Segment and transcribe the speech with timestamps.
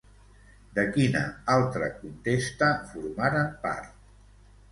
[0.77, 1.19] De quina
[1.57, 3.95] altra contesta formaren part?